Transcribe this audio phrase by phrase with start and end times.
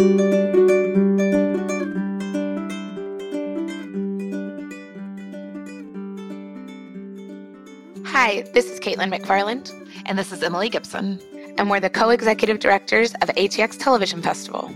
[0.00, 0.06] Hi,
[8.54, 9.74] this is Caitlin McFarland.
[10.06, 11.20] And this is Emily Gibson.
[11.58, 14.72] And we're the co executive directors of ATX Television Festival.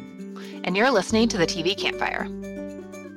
[0.64, 2.28] And you're listening to the TV Campfire.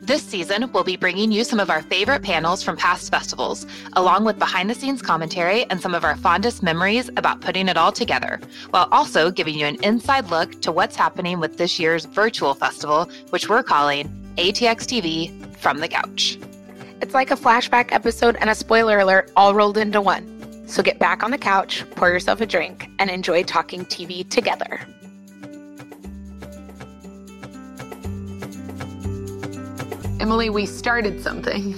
[0.08, 3.66] This season, we'll be bringing you some of our favorite panels from past festivals,
[3.98, 7.76] along with behind the scenes commentary and some of our fondest memories about putting it
[7.76, 8.40] all together,
[8.70, 13.10] while also giving you an inside look to what's happening with this year's virtual festival,
[13.32, 14.08] which we're calling
[14.38, 16.40] ATX TV from the Couch.
[17.02, 20.38] It's like a flashback episode and a spoiler alert all rolled into one.
[20.70, 24.80] So get back on the couch, pour yourself a drink, and enjoy talking TV together.
[30.20, 31.76] Emily, we started something.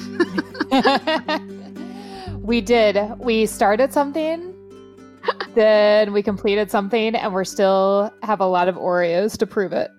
[2.41, 2.97] we did.
[3.17, 4.53] We started something,
[5.55, 9.91] then we completed something, and we're still have a lot of Oreos to prove it.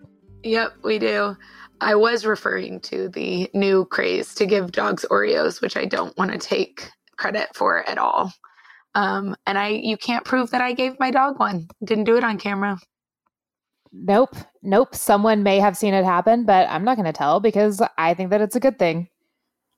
[0.42, 1.36] Yep, we do.
[1.82, 6.32] I was referring to the new craze to give dogs Oreos, which I don't want
[6.32, 8.32] to take credit for at all.
[8.94, 11.68] Um, and I, you can't prove that I gave my dog one.
[11.84, 12.78] Didn't do it on camera.
[13.92, 14.94] Nope, nope.
[14.94, 18.30] Someone may have seen it happen, but I'm not going to tell because I think
[18.30, 19.08] that it's a good thing.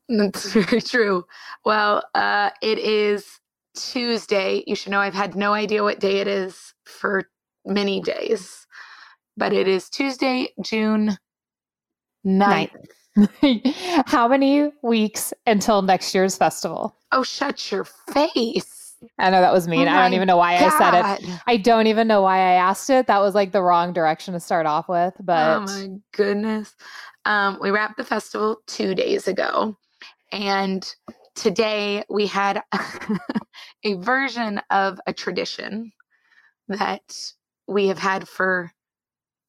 [0.08, 1.24] That's very true.
[1.64, 3.40] Well, uh, it is
[3.74, 4.64] Tuesday.
[4.66, 7.24] You should know I've had no idea what day it is for
[7.64, 8.66] many days,
[9.36, 11.16] but it is Tuesday, June
[12.26, 12.70] 9th.
[14.06, 16.96] How many weeks until next year's festival?
[17.12, 18.81] Oh, shut your face.
[19.18, 19.88] I know that was mean.
[19.88, 20.82] Oh I don't even know why God.
[20.94, 21.40] I said it.
[21.46, 23.06] I don't even know why I asked it.
[23.06, 25.14] That was like the wrong direction to start off with.
[25.20, 26.74] But oh my goodness.
[27.24, 29.76] Um, we wrapped the festival two days ago.
[30.32, 30.86] And
[31.34, 32.62] today we had
[33.84, 35.92] a version of a tradition
[36.68, 37.32] that
[37.68, 38.72] we have had for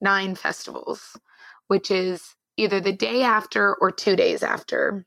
[0.02, 1.18] nine festivals,
[1.68, 5.06] which is either the day after or two days after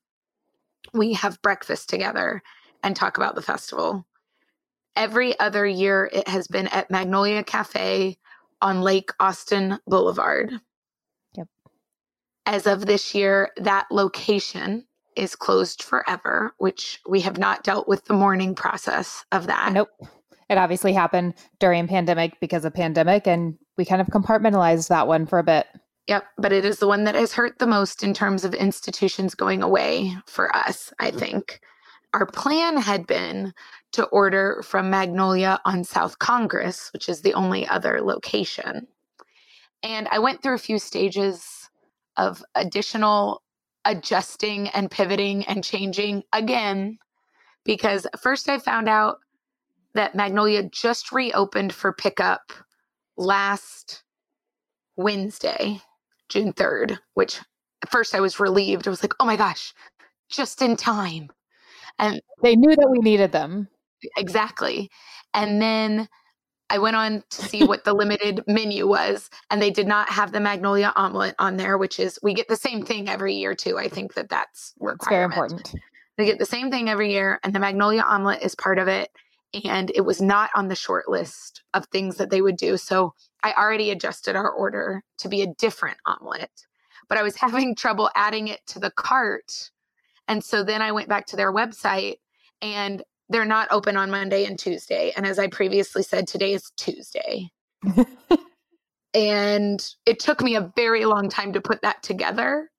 [0.92, 2.42] we have breakfast together
[2.83, 4.06] and talk about the festival.
[4.96, 8.18] Every other year, it has been at Magnolia Cafe
[8.62, 10.52] on Lake Austin Boulevard.
[11.36, 11.48] Yep.
[12.46, 18.05] As of this year, that location is closed forever, which we have not dealt with
[18.05, 19.73] the mourning process of that.
[19.73, 19.89] nope.
[20.48, 25.27] It obviously happened during pandemic because of pandemic, and we kind of compartmentalized that one
[25.27, 25.67] for a bit.
[26.06, 29.35] Yep, but it is the one that has hurt the most in terms of institutions
[29.35, 31.18] going away for us, I mm.
[31.18, 31.61] think.
[32.12, 33.52] Our plan had been
[33.92, 38.86] to order from Magnolia on South Congress, which is the only other location.
[39.83, 41.68] And I went through a few stages
[42.17, 43.42] of additional
[43.84, 46.98] adjusting and pivoting and changing again,
[47.64, 49.18] because first I found out
[49.94, 52.52] that Magnolia just reopened for pickup
[53.17, 54.02] last
[54.96, 55.80] Wednesday.
[56.28, 57.40] June 3rd, which
[57.83, 58.86] at first I was relieved.
[58.86, 59.73] I was like, oh my gosh,
[60.28, 61.30] just in time.
[61.98, 63.68] And They knew that we needed them.
[64.17, 64.90] exactly.
[65.34, 66.08] And then
[66.68, 70.33] I went on to see what the limited menu was, and they did not have
[70.33, 73.79] the Magnolia omelet on there, which is, we get the same thing every year too.
[73.79, 75.74] I think that that's It's very important.
[76.18, 79.11] They get the same thing every year, and the Magnolia omelet is part of it.
[79.64, 82.77] And it was not on the short list of things that they would do.
[82.77, 86.51] So I already adjusted our order to be a different omelet,
[87.08, 89.70] but I was having trouble adding it to the cart.
[90.29, 92.17] And so then I went back to their website,
[92.63, 95.13] and they're not open on Monday and Tuesday.
[95.17, 97.51] And as I previously said, today is Tuesday.
[99.15, 102.70] and it took me a very long time to put that together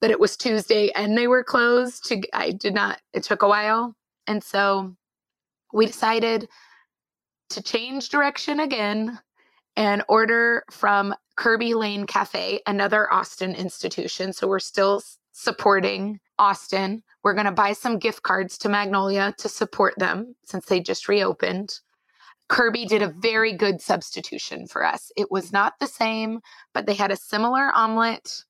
[0.00, 2.06] that it was Tuesday and they were closed.
[2.06, 3.94] To, I did not, it took a while.
[4.26, 4.94] And so
[5.72, 6.48] we decided
[7.50, 9.18] to change direction again
[9.76, 14.32] and order from Kerbey Lane Cafe, another Austin institution.
[14.32, 15.02] So we're still
[15.38, 17.02] supporting Austin.
[17.22, 21.08] We're going to buy some gift cards to Magnolia to support them since they just
[21.08, 21.78] reopened.
[22.50, 25.12] Kerbey did a very good substitution for us.
[25.16, 26.40] It was not the same,
[26.74, 28.44] but they had a similar omelet.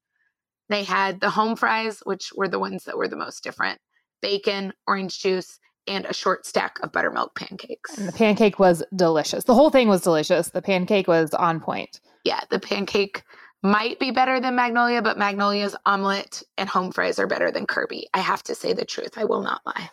[0.71, 3.81] They had the home fries, which were the ones that were the most different
[4.23, 7.99] bacon, orange juice, and a short stack of buttermilk pancakes.
[7.99, 9.45] And the pancake was delicious.
[9.45, 10.51] The whole thing was delicious.
[10.51, 12.01] The pancake was on point.
[12.25, 13.23] Yeah, the pancake
[13.63, 18.05] might be better than Magnolia, but Magnolia's omelet and home fries are better than Kerbey.
[18.15, 19.19] I have to say the truth.
[19.19, 19.91] I will not lie.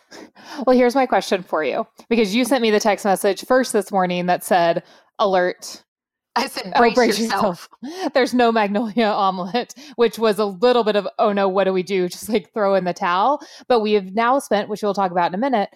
[0.66, 3.90] Well, here's my question for you because you sent me the text message first this
[3.90, 4.84] morning that said,
[5.18, 5.82] Alert,
[6.36, 7.68] I said, Oh, brace, brace yourself.
[8.14, 11.82] there's no magnolia omelet, which was a little bit of, oh no, what do we
[11.82, 12.08] do?
[12.08, 13.40] Just like throw in the towel.
[13.68, 15.70] But we have now spent, which we'll talk about in a minute,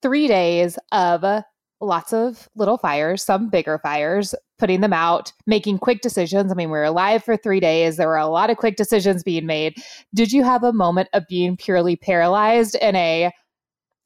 [0.00, 1.42] three days of
[1.80, 6.50] lots of little fires, some bigger fires, putting them out, making quick decisions.
[6.50, 7.96] I mean, we were alive for three days.
[7.96, 9.76] There were a lot of quick decisions being made.
[10.14, 13.32] Did you have a moment of being purely paralyzed in a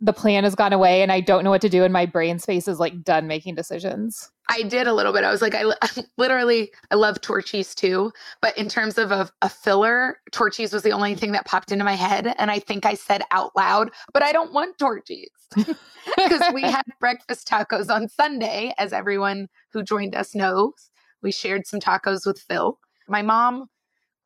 [0.02, 2.40] the plan has gone away and I don't know what to do and my brain
[2.40, 4.30] space is like done making decisions?
[4.48, 5.22] I did a little bit.
[5.22, 5.64] I was like, I
[6.18, 8.12] literally, I love Torchy's too.
[8.40, 11.84] But in terms of a, a filler, Torchy's was the only thing that popped into
[11.84, 12.34] my head.
[12.36, 15.30] And I think I said out loud, but I don't want Torchy's.
[16.16, 20.90] Because we had breakfast tacos on Sunday, as everyone who joined us knows.
[21.22, 22.76] We shared some tacos with Phil.
[23.08, 23.68] My mom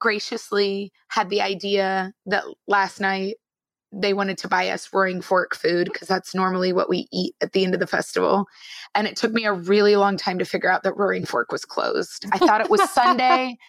[0.00, 3.36] graciously had the idea that last night
[3.92, 7.52] they wanted to buy us roaring fork food because that's normally what we eat at
[7.52, 8.46] the end of the festival.
[8.94, 11.64] And it took me a really long time to figure out that roaring fork was
[11.64, 12.26] closed.
[12.32, 13.56] I thought it was Sunday.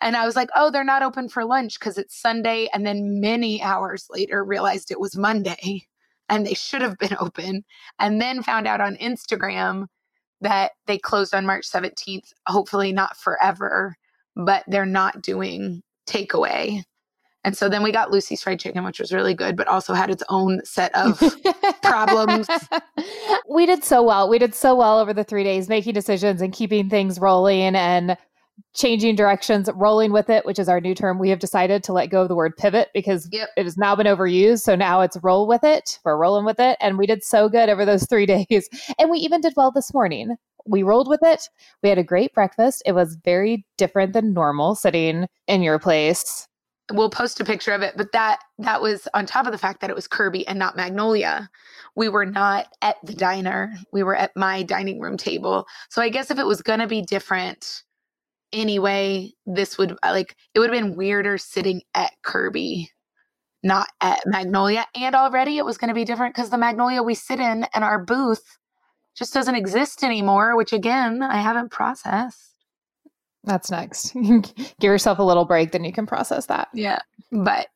[0.00, 2.68] And I was like, oh, they're not open for lunch because it's Sunday.
[2.72, 5.88] And then many hours later realized it was Monday
[6.28, 7.64] and they should have been open.
[7.98, 9.86] And then found out on Instagram
[10.40, 13.96] that they closed on March 17th, hopefully not forever,
[14.36, 16.84] but they're not doing takeaway.
[17.44, 20.10] And so then we got Lucy's fried chicken, which was really good, but also had
[20.10, 21.22] its own set of
[21.82, 22.48] problems.
[23.48, 24.28] We did so well.
[24.28, 28.16] We did so well over the three days, making decisions and keeping things rolling and
[28.74, 31.18] changing directions, rolling with it, which is our new term.
[31.18, 33.50] We have decided to let go of the word pivot because yep.
[33.56, 34.62] it has now been overused.
[34.62, 36.00] So now it's roll with it.
[36.04, 36.76] We're rolling with it.
[36.80, 38.68] And we did so good over those three days.
[38.98, 40.36] And we even did well this morning.
[40.66, 41.48] We rolled with it.
[41.82, 42.82] We had a great breakfast.
[42.84, 46.47] It was very different than normal sitting in your place
[46.92, 49.80] we'll post a picture of it but that that was on top of the fact
[49.80, 51.50] that it was Kerbey and not magnolia.
[51.96, 53.74] We were not at the diner.
[53.92, 55.66] We were at my dining room table.
[55.90, 57.82] So i guess if it was going to be different
[58.52, 62.88] anyway this would uh, like it would have been weirder sitting at Kerbey
[63.62, 64.86] not at magnolia.
[64.94, 67.84] And already it was going to be different because the magnolia we sit in and
[67.84, 68.58] our booth
[69.16, 72.57] just doesn't exist anymore which again i haven't processed
[73.44, 74.12] that's next.
[74.14, 76.68] Give yourself a little break, then you can process that.
[76.74, 76.98] Yeah.
[77.30, 77.68] But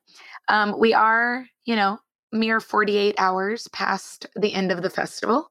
[0.49, 1.99] um, we are, you know,
[2.33, 5.51] mere 48 hours past the end of the festival.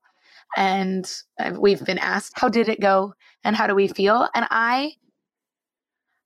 [0.57, 3.13] And uh, we've been asked, how did it go?
[3.43, 4.27] And how do we feel?
[4.35, 4.93] And I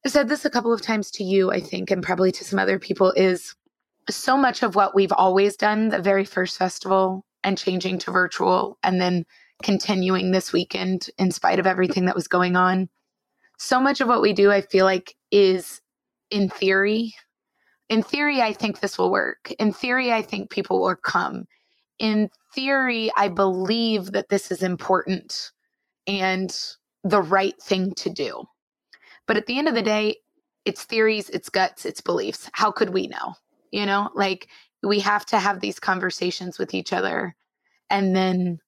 [0.08, 2.80] said this a couple of times to you, I think, and probably to some other
[2.80, 3.56] people is
[4.10, 8.78] so much of what we've always done the very first festival and changing to virtual
[8.84, 9.26] and then
[9.64, 12.90] continuing this weekend in spite of everything that was going on
[13.58, 15.82] so much of what we do, I feel like, is
[16.32, 17.16] in theory.
[17.90, 19.52] In theory, I think this will work.
[19.60, 21.46] In theory, I think people will come.
[22.00, 25.52] In theory, I believe that this is important
[26.08, 26.56] and
[27.04, 28.44] the right thing to do.
[29.28, 30.18] But at the end of the day,
[30.66, 32.50] it's theories, it's guts, it's beliefs.
[32.54, 33.36] How could we know?
[33.72, 34.48] You know, like
[34.84, 37.36] we have to have these conversations with each other
[37.90, 38.60] and then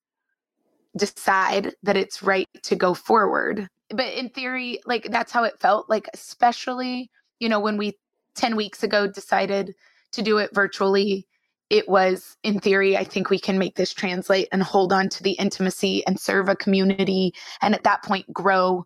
[0.96, 5.90] decide that it's right to go forward but in theory, like that's how it felt.
[5.90, 7.98] Like, especially, you know, when we
[8.36, 9.74] 10 weeks ago decided
[10.12, 11.28] to do it virtually,
[11.70, 15.24] it was in theory, I think we can make this translate and hold on to
[15.24, 17.34] the intimacy and serve a community.
[17.62, 18.86] And at that point, grow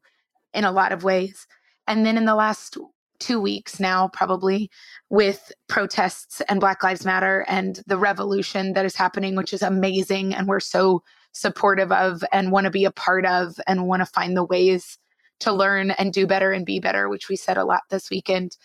[0.54, 1.48] in a lot of ways.
[1.88, 2.78] And then in the last
[3.20, 4.72] two weeks now, probably
[5.10, 10.34] with protests and Black Lives Matter and the revolution that is happening, which is amazing.
[10.34, 14.06] And we're so supportive of and want to be a part of and want to
[14.06, 14.98] find the ways
[15.40, 18.58] to learn and do better and be better, which we said a lot this weekend.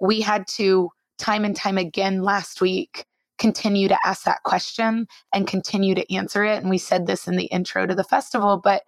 [0.00, 3.06] We had to, time and time again last week,
[3.38, 6.60] continue to ask that question and continue to answer it.
[6.60, 8.82] And we said this in the intro to the festival, but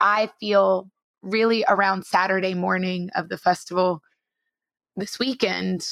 [0.00, 0.90] I feel
[1.22, 4.02] really around Saturday morning of the festival
[4.96, 5.86] this weekend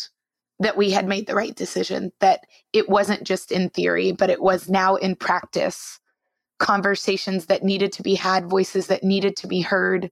[0.61, 2.41] that we had made the right decision, that
[2.73, 6.01] it wasn't just in theory, but it was now in practice
[6.59, 10.11] conversations that needed to be had, voices that needed to be heard.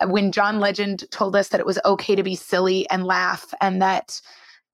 [0.00, 3.52] Uh, when John Legend told us that it was okay to be silly and laugh,
[3.60, 4.20] and that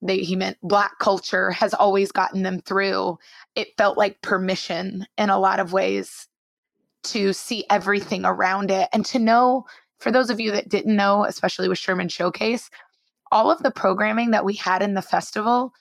[0.03, 3.19] they, he meant Black culture has always gotten them through,
[3.55, 6.29] it felt like permission in a lot of ways
[7.05, 9.65] to see everything around it and to know,
[9.99, 12.71] for those of you that didn't know, especially with Sherman Showcase,
[13.33, 15.73] all of the programming that we had in the festival,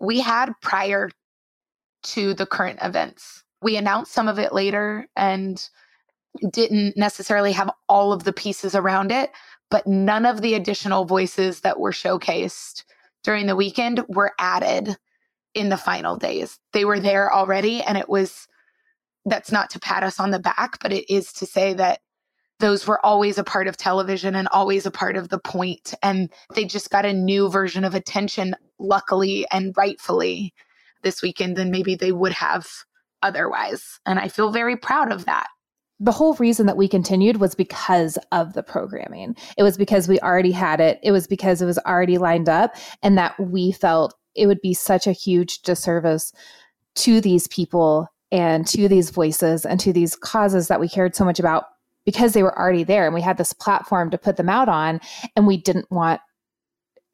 [0.00, 1.10] we had prior
[2.02, 5.68] to the current events we announced some of it later and
[6.50, 9.30] didn't necessarily have all of the pieces around it,
[9.70, 12.84] but none of the additional voices that were showcased
[13.24, 14.96] during the weekend were added
[15.54, 16.58] in the final days.
[16.72, 18.46] They were there already, and it was
[19.26, 22.00] that's not to pat us on the back, but it is to say that
[22.58, 26.30] those were always a part of television and always a part of the point, and
[26.54, 30.54] they just got a new version of attention, luckily and rightfully,
[31.02, 32.66] this weekend than maybe they would have
[33.22, 34.00] otherwise.
[34.06, 35.48] And I feel very proud of that.
[36.00, 39.36] the whole reason that we continued was because of the programming.
[39.58, 40.98] It was because we already had it.
[41.02, 44.72] It was because it was already lined up and that we felt it would be
[44.72, 46.32] such a huge disservice
[46.96, 51.24] to these people and to these voices and to these causes that we cared so
[51.24, 51.64] much about
[52.06, 55.00] because they were already there and we had this platform to put them out on
[55.36, 56.20] and we didn't want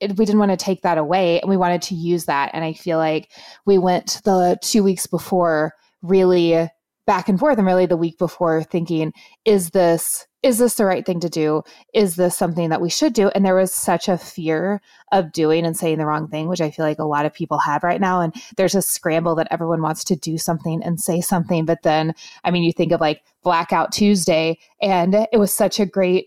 [0.00, 2.72] we didn't want to take that away and we wanted to use that and i
[2.74, 3.30] feel like
[3.64, 5.72] we went the 2 weeks before
[6.08, 6.68] really
[7.06, 9.12] back and forth and really the week before thinking
[9.44, 11.62] is this is this the right thing to do?
[11.92, 13.28] Is this something that we should do?
[13.30, 16.70] And there was such a fear of doing and saying the wrong thing which i
[16.70, 18.20] feel like a lot of people have right now.
[18.20, 21.64] And there's a scramble that everyone wants to do something and say something.
[21.64, 25.86] But then i mean you think of like blackout tuesday and it was such a
[25.86, 26.26] great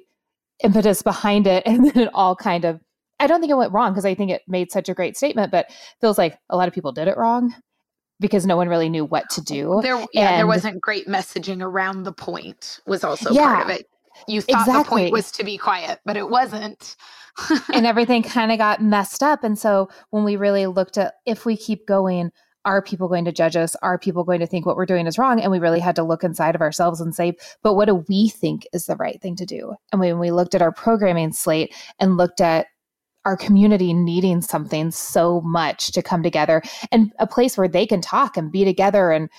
[0.63, 1.63] impetus behind it.
[1.69, 2.81] And then it all kind of
[3.21, 5.51] I don't think it went wrong because I think it made such a great statement,
[5.51, 5.69] but
[5.99, 7.53] feels like a lot of people did it wrong
[8.19, 9.79] because no one really knew what to do.
[9.81, 12.79] There, yeah, and, there wasn't great messaging around the point.
[12.85, 13.89] Was also yeah, part of it.
[14.27, 14.83] You thought exactly.
[14.83, 16.95] the point was to be quiet, but it wasn't.
[17.73, 19.43] and everything kind of got messed up.
[19.43, 22.31] And so when we really looked at if we keep going,
[22.65, 23.75] are people going to judge us?
[23.81, 25.39] Are people going to think what we're doing is wrong?
[25.39, 28.29] And we really had to look inside of ourselves and say, but what do we
[28.29, 29.75] think is the right thing to do?
[29.91, 32.67] And when we looked at our programming slate and looked at
[33.29, 38.01] our community needing something so much to come together and a place where they can
[38.01, 39.29] talk and be together and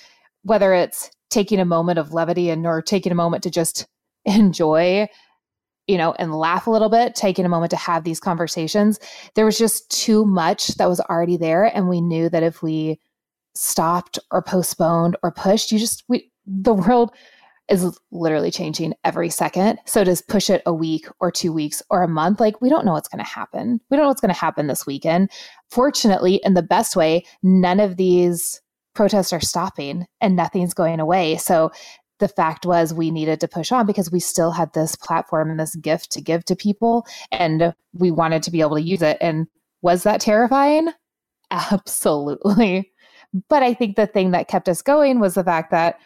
[0.44, 3.87] whether it's taking a moment of levity and or taking a moment to just
[4.25, 5.09] enjoy
[5.88, 9.00] you know and laugh a little bit taking a moment to have these conversations
[9.35, 11.64] there was just too much that was already there.
[11.64, 13.00] And we knew that if we
[13.54, 17.11] stopped or postponed or pushed you just we the world
[17.70, 19.78] is literally changing every second.
[19.86, 22.84] So just push it a week or two weeks or a month, like we don't
[22.84, 23.80] know what's going to happen.
[23.88, 25.30] We don't know what's going to happen this weekend.
[25.70, 28.60] Fortunately, in the best way, none of these
[28.94, 31.36] protests are stopping and nothing's going away.
[31.36, 31.70] So
[32.18, 35.58] the fact was we needed to push on because we still had this platform and
[35.58, 39.16] this gift to give to people and we wanted to be able to use it.
[39.20, 39.46] And
[39.80, 40.88] was that terrifying?
[41.50, 42.92] Absolutely.
[43.48, 46.00] But I think the thing that kept us going was the fact that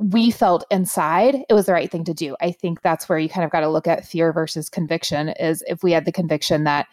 [0.00, 2.34] we felt inside it was the right thing to do.
[2.40, 5.62] I think that's where you kind of got to look at fear versus conviction is
[5.68, 6.86] if we had the conviction that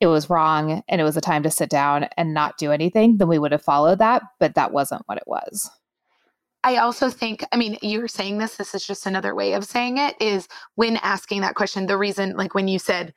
[0.00, 3.18] it was wrong and it was a time to sit down and not do anything,
[3.18, 5.70] then we would have followed that, but that wasn't what it was.
[6.64, 9.98] I also think, I mean, you're saying this, this is just another way of saying
[9.98, 13.12] it is when asking that question, the reason, like when you said,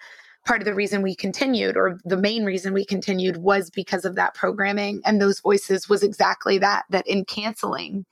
[0.46, 4.16] part of the reason we continued or the main reason we continued was because of
[4.16, 8.06] that programming and those voices was exactly that that in canceling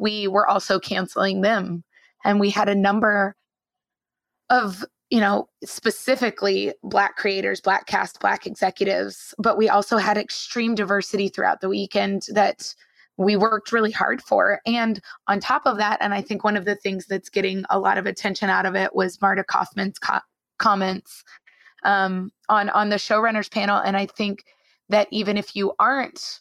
[0.00, 1.84] we were also canceling them.
[2.24, 3.36] And we had a number
[4.48, 10.74] of, you know, specifically Black creators, Black cast, Black executives, but we also had extreme
[10.74, 12.74] diversity throughout the weekend that
[13.16, 14.60] we worked really hard for.
[14.64, 17.78] And on top of that, and I think one of the things that's getting a
[17.78, 20.20] lot of attention out of it was Marta Kauffman's co-
[20.58, 21.22] comments
[21.84, 23.78] um, on on the showrunners panel.
[23.78, 24.44] And I think
[24.88, 26.40] that even if you aren't,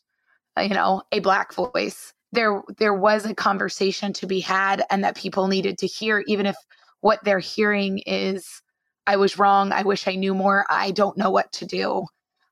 [0.57, 5.17] you know, a black voice, there there was a conversation to be had and that
[5.17, 6.55] people needed to hear even if
[7.01, 8.61] what they're hearing is
[9.07, 12.05] i was wrong i wish i knew more i don't know what to do.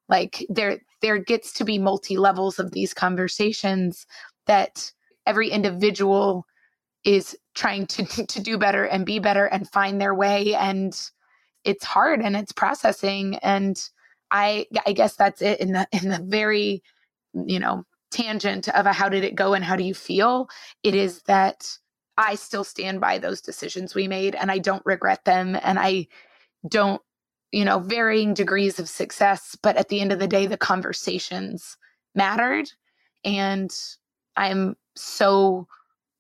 [0.10, 4.06] Like there there gets to be multi levels of these conversations
[4.46, 4.92] that
[5.26, 6.46] every individual
[7.04, 11.10] is trying to to do better and be better and find their way and
[11.64, 13.90] it's hard and it's processing and
[14.32, 16.82] i i guess that's it in the in the very
[17.34, 17.84] you know
[18.18, 20.50] tangent of a how did it go and how do you feel,
[20.84, 21.78] it is that
[22.18, 25.58] I still stand by those decisions we made and I don't regret them.
[25.62, 26.08] And I
[26.68, 27.02] don't,
[27.52, 31.78] you know, varying degrees of success, but at the end of the day, the conversations
[32.16, 32.72] mattered.
[33.24, 33.72] And
[34.36, 35.68] I'm so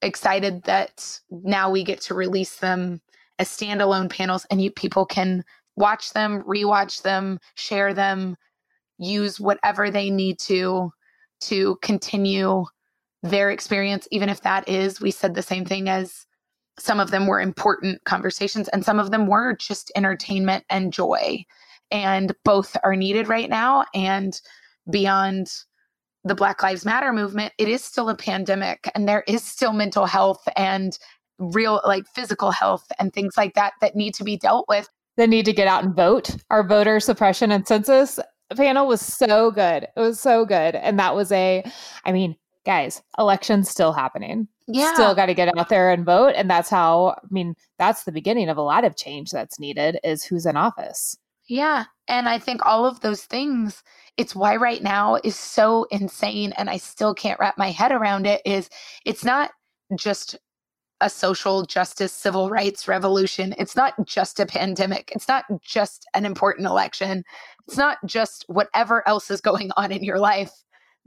[0.04, 3.01] excited that now we get to release them
[3.39, 5.44] as standalone panels and you people can
[5.75, 8.38] watch them, rewatch them, share them,
[9.00, 10.92] use whatever they need to
[11.41, 12.65] to continue
[13.24, 16.25] their experience, even if that is, we said the same thing as
[16.79, 21.44] some of them were important conversations and some of them were just entertainment and joy.
[21.89, 23.86] And both are needed right now.
[23.96, 24.39] And
[24.91, 25.48] beyond
[26.24, 30.06] the Black Lives Matter movement, it is still a pandemic and there is still mental
[30.06, 30.98] health and
[31.39, 34.89] real, like physical health and things like that that need to be dealt with.
[35.15, 36.36] The need to get out and vote.
[36.51, 38.20] Our voter suppression and census
[38.56, 39.88] panel was so good.
[39.96, 40.75] It was so good.
[40.75, 41.63] And that was a,
[42.06, 42.36] I mean,
[42.66, 44.48] guys, election's still happening.
[44.68, 44.94] Yeah.
[44.94, 46.34] Still got to get out there and vote.
[46.36, 50.00] And that's how, I mean, that's the beginning of a lot of change that's needed
[50.04, 51.18] is who's in office.
[51.48, 51.86] Yeah.
[52.10, 53.84] And I think all of those things,
[54.18, 56.54] it's why right now is so insane.
[56.58, 58.70] And I still can't wrap my head around it is
[59.06, 59.51] it's not
[59.98, 60.38] just
[61.00, 63.54] a social justice civil rights revolution.
[63.58, 65.12] It's not just a pandemic.
[65.16, 67.24] It's not just an important election.
[67.68, 70.52] It's not just whatever else is going on in your life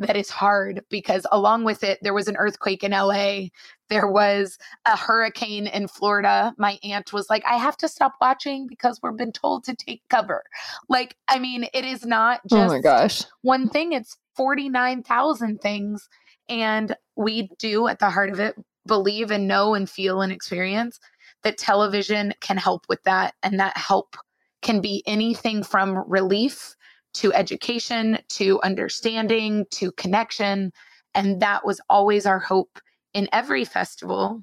[0.00, 3.48] that is hard because along with it there was an earthquake in LA
[3.90, 6.54] there was a hurricane in Florida.
[6.56, 10.02] My aunt was like I have to stop watching because we've been told to take
[10.08, 10.44] cover.
[10.88, 13.24] Like I mean it is not just oh my gosh.
[13.42, 16.08] one thing it's 49,000 things
[16.48, 18.54] and we do at the heart of it
[18.86, 20.98] believe and know and feel and experience
[21.42, 24.16] that television can help with that and that help
[24.62, 26.74] can be anything from relief
[27.14, 30.72] to education, to understanding, to connection.
[31.14, 32.78] And that was always our hope
[33.14, 34.42] in every festival.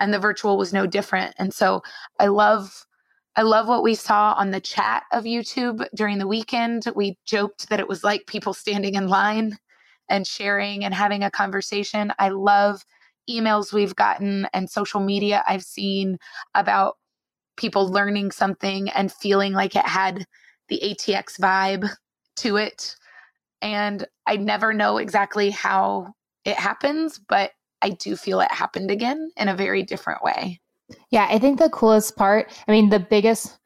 [0.00, 1.34] And the virtual was no different.
[1.38, 1.82] And so
[2.18, 2.86] I love.
[3.34, 6.84] I love what we saw on the chat of YouTube during the weekend.
[6.94, 9.56] We joked that it was like people standing in line
[10.10, 12.12] and sharing and having a conversation.
[12.18, 12.84] I love
[13.30, 16.18] emails we've gotten and social media I've seen
[16.54, 16.96] about
[17.56, 20.26] people learning something and feeling like it had
[20.68, 21.88] the ATX vibe
[22.36, 22.96] to it.
[23.60, 29.30] And I never know exactly how it happens, but I do feel it happened again
[29.36, 30.60] in a very different way.
[31.10, 33.58] Yeah, I think the coolest part, I mean, the biggest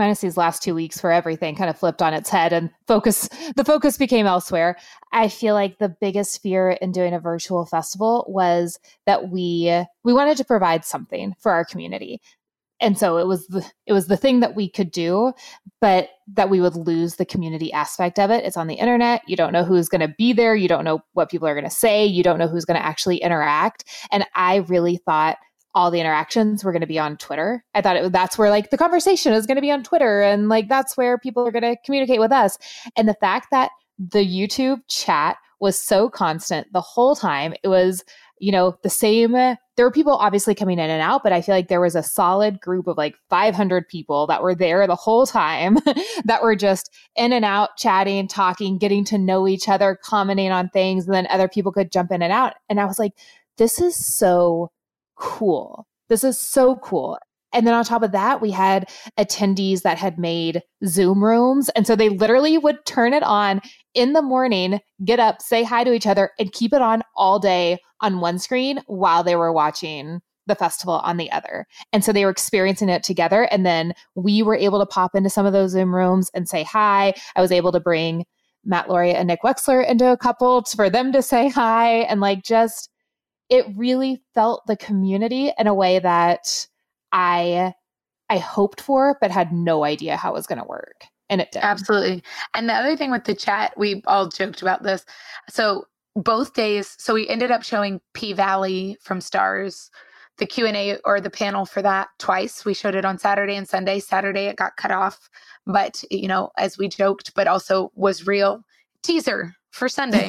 [0.00, 3.28] minus these last two weeks where everything kind of flipped on its head and focus
[3.56, 4.76] the focus became elsewhere
[5.12, 10.14] i feel like the biggest fear in doing a virtual festival was that we we
[10.14, 12.18] wanted to provide something for our community
[12.80, 15.32] and so it was the it was the thing that we could do
[15.80, 18.44] but that we would lose the community aspect of it.
[18.44, 19.22] It's on the internet.
[19.26, 20.54] You don't know who's going to be there.
[20.54, 22.04] You don't know what people are going to say.
[22.04, 23.84] You don't know who's going to actually interact.
[24.12, 25.38] And i really thought
[25.74, 27.64] all the interactions were going to be on twitter.
[27.74, 30.48] I thought it, that's where like the conversation is going to be on twitter and
[30.48, 32.58] like that's where people are going to communicate with us.
[32.96, 38.02] And the fact that the youtube chat was so constant the whole time it was
[38.40, 39.36] you know, the same.
[39.80, 42.02] There were people obviously coming in and out, but I feel like there was a
[42.02, 45.78] solid group of like 500 people that were there the whole time
[46.26, 50.68] that were just in and out, chatting, talking, getting to know each other, commenting on
[50.68, 51.06] things.
[51.06, 52.56] And then other people could jump in and out.
[52.68, 53.12] And I was like,
[53.56, 54.70] this is so
[55.14, 55.86] cool.
[56.10, 57.18] This is so cool.
[57.54, 61.70] And then on top of that, we had attendees that had made Zoom rooms.
[61.70, 63.62] And so they literally would turn it on
[63.94, 67.38] in the morning, get up, say hi to each other, and keep it on all
[67.38, 71.66] day on one screen while they were watching the festival on the other.
[71.92, 73.44] And so they were experiencing it together.
[73.50, 76.62] And then we were able to pop into some of those Zoom rooms and say
[76.62, 77.14] hi.
[77.36, 78.24] I was able to bring
[78.64, 82.00] Matt Lauria and Nick Wechsler into a couple for them to say hi.
[82.00, 82.90] And like just,
[83.48, 86.66] it really felt the community in a way that
[87.12, 87.74] I
[88.28, 91.04] I hoped for, but had no idea how it was going to work.
[91.30, 91.62] And it did.
[91.62, 92.22] Absolutely.
[92.54, 95.06] And the other thing with the chat, we all joked about this.
[95.48, 99.90] So both days, so we ended up showing P Valley from Starz,
[100.38, 102.64] the Q&A or the panel for that twice.
[102.64, 104.00] We showed it on Saturday and Sunday.
[104.00, 105.30] Saturday it got cut off,
[105.66, 108.62] but you know, as we joked, but also was real
[109.02, 110.26] teaser for Sunday.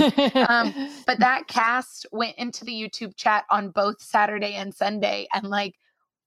[0.48, 0.74] um,
[1.08, 5.76] but that cast went into the YouTube chat on both Saturday and Sunday and like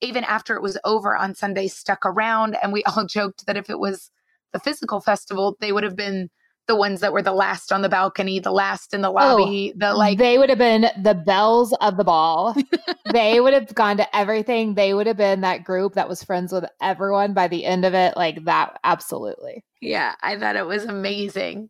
[0.01, 2.57] even after it was over on Sunday, stuck around.
[2.63, 4.11] And we all joked that if it was
[4.55, 6.31] the physical festival, they would have been
[6.67, 9.73] the ones that were the last on the balcony, the last in the oh, lobby,
[9.75, 12.57] oh, the like they would have been the belles of the ball.
[13.13, 14.75] they would have gone to everything.
[14.75, 17.93] They would have been that group that was friends with everyone by the end of
[17.93, 18.17] it.
[18.17, 19.63] Like that, absolutely.
[19.83, 21.69] Yeah, I thought it was amazing.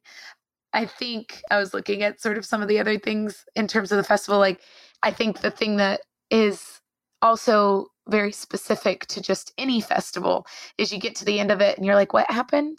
[0.72, 3.90] I think I was looking at sort of some of the other things in terms
[3.90, 4.38] of the festival.
[4.38, 4.60] Like,
[5.02, 6.80] I think the thing that is
[7.22, 10.46] also very specific to just any festival
[10.78, 12.78] is you get to the end of it and you're like what happened?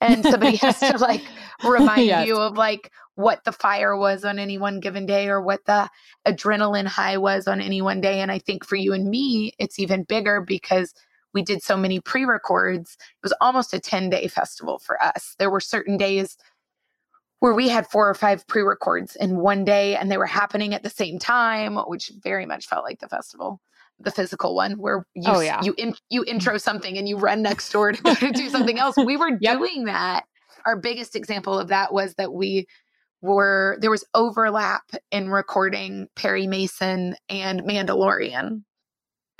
[0.00, 1.22] And somebody has to like
[1.64, 2.26] remind yes.
[2.26, 5.88] you of like what the fire was on any one given day or what the
[6.26, 9.78] adrenaline high was on any one day and i think for you and me it's
[9.78, 10.94] even bigger because
[11.34, 12.96] we did so many pre-records.
[13.00, 15.34] It was almost a 10 day festival for us.
[15.38, 16.36] There were certain days
[17.40, 20.82] where we had four or five pre-records in one day and they were happening at
[20.82, 23.60] the same time which very much felt like the festival
[24.04, 25.60] the physical one where you oh, yeah.
[25.62, 26.30] you in, you mm-hmm.
[26.30, 28.96] intro something and you run next door to go to do something else.
[28.96, 29.58] We were yep.
[29.58, 30.24] doing that.
[30.66, 32.66] Our biggest example of that was that we
[33.20, 38.62] were there was overlap in recording Perry Mason and Mandalorian.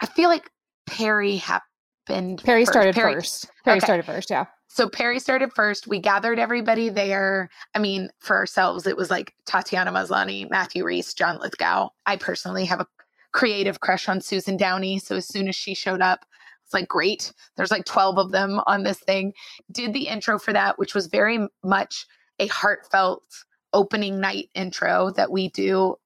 [0.00, 0.48] I feel like
[0.86, 2.42] Perry happened.
[2.44, 2.72] Perry first.
[2.72, 3.50] started Perry, first.
[3.64, 3.84] Perry okay.
[3.84, 4.46] started first, yeah.
[4.68, 5.86] So Perry started first.
[5.86, 7.50] We gathered everybody there.
[7.74, 11.90] I mean, for ourselves, it was like Tatiana Maslany, Matthew Rhys, John Lithgow.
[12.06, 12.86] I personally have a
[13.32, 14.98] creative crush on Susan Downey.
[14.98, 16.24] So as soon as she showed up,
[16.64, 17.32] it's like, great.
[17.56, 19.32] There's like 12 of them on this thing.
[19.70, 22.06] Did the intro for that, which was very much
[22.38, 23.24] a heartfelt
[23.72, 25.96] opening night intro that we do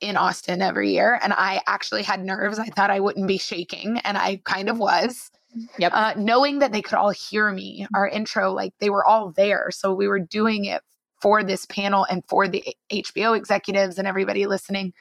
[0.00, 1.18] in Austin every year.
[1.22, 2.58] And I actually had nerves.
[2.58, 5.30] I thought I wouldn't be shaking, and I kind of was.
[5.78, 5.92] Yep.
[5.94, 9.70] Uh, knowing that they could all hear me, our intro, like they were all there.
[9.70, 10.82] So we were doing it
[11.22, 12.62] for this panel and for the
[12.92, 14.92] HBO executives and everybody listening.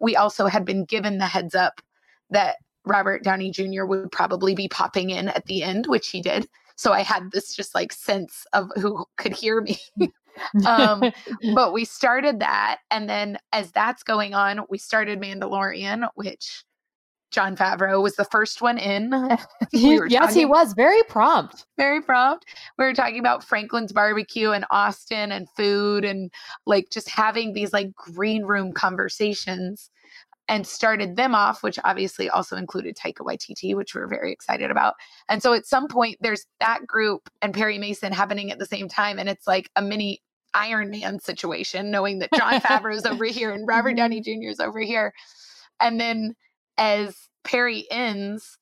[0.00, 1.80] We also had been given the heads up
[2.30, 3.84] that Robert Downey Jr.
[3.84, 6.48] would probably be popping in at the end, which he did.
[6.76, 9.78] So I had this just like sense of who could hear me.
[10.66, 11.12] um,
[11.54, 12.78] but we started that.
[12.90, 16.64] And then as that's going on, we started Mandalorian, which
[17.30, 19.10] Jon Favreau was the first one in.
[19.72, 21.66] we yes, talking, he was very prompt.
[21.76, 22.46] Very prompt.
[22.78, 26.30] We were talking about Franklin's barbecue and Austin and food and
[26.66, 29.90] like just having these like green room conversations
[30.48, 34.68] and started them off, which obviously also included Taika Waititi, which we are very excited
[34.68, 34.94] about.
[35.28, 38.88] And so at some point, there's that group and Perry Mason happening at the same
[38.88, 39.20] time.
[39.20, 40.20] And it's like a mini
[40.52, 44.42] Iron Man situation, knowing that Jon Favreau is over here and Robert Downey mm-hmm.
[44.42, 44.50] Jr.
[44.50, 45.12] is over here.
[45.78, 46.34] And then
[46.80, 48.58] as Perry ends,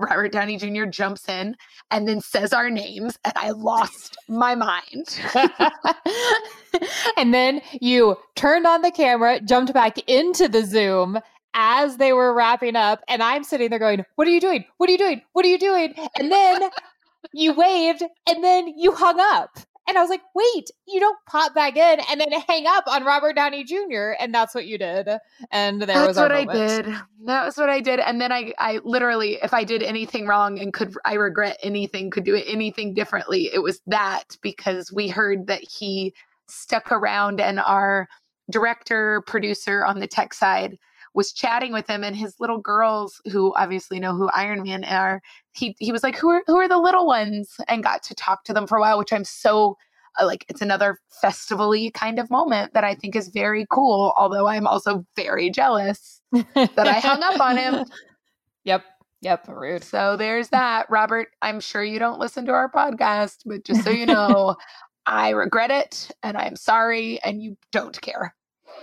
[0.00, 0.86] Robert Downey Jr.
[0.86, 1.54] jumps in
[1.90, 5.20] and then says our names, and I lost my mind.
[7.16, 11.18] and then you turned on the camera, jumped back into the Zoom
[11.54, 14.64] as they were wrapping up, and I'm sitting there going, What are you doing?
[14.76, 15.22] What are you doing?
[15.32, 15.94] What are you doing?
[16.18, 16.70] And then
[17.32, 19.58] you waved, and then you hung up.
[19.88, 23.04] And I was like, wait, you don't pop back in and then hang up on
[23.04, 24.12] Robert Downey Jr.
[24.20, 25.08] And that's what you did.
[25.50, 26.50] And there that's was what moment.
[26.50, 26.86] I did.
[27.24, 27.98] That was what I did.
[27.98, 32.10] And then I, I literally, if I did anything wrong and could, I regret anything,
[32.10, 36.14] could do anything differently, it was that because we heard that he
[36.48, 38.08] stuck around and our
[38.50, 40.78] director, producer on the tech side
[41.14, 45.20] was chatting with him and his little girls who obviously know who Iron Man are.
[45.52, 48.44] He he was like, "Who are who are the little ones?" and got to talk
[48.44, 49.76] to them for a while, which I'm so
[50.18, 54.46] uh, like it's another festivally kind of moment that I think is very cool, although
[54.46, 57.84] I'm also very jealous that I hung up on him.
[58.64, 58.84] Yep.
[59.22, 59.82] Yep, rude.
[59.82, 60.90] So there's that.
[60.90, 64.56] Robert, I'm sure you don't listen to our podcast, but just so you know,
[65.06, 68.34] I regret it and I'm sorry and you don't care.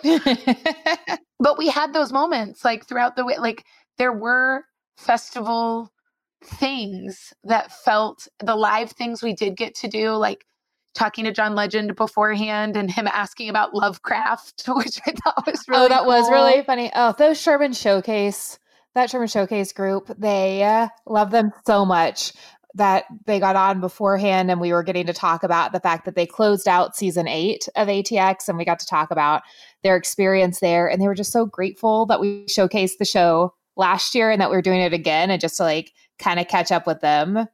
[1.40, 3.66] but we had those moments like throughout the way like
[3.98, 4.64] there were
[4.98, 5.92] festival
[6.44, 10.46] things that felt the live things we did get to do like
[10.96, 15.86] talking to John Legend beforehand and him asking about Lovecraft, which I thought was really
[15.86, 16.08] Oh, that cool.
[16.08, 16.90] was really funny.
[16.96, 18.58] Oh, those Sherman Showcase,
[18.96, 22.32] that Sherman Showcase group, they uh, love them so much
[22.76, 26.16] that they got on beforehand and we were getting to talk about the fact that
[26.16, 29.44] they closed out season eight of ATX and we got to talk about
[29.82, 30.88] their experience there.
[30.88, 34.52] And they were just so grateful that we showcased the show last year and that
[34.52, 37.48] we are doing it again and just to like kind of catch up with them.